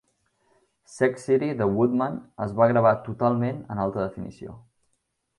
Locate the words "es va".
2.45-2.67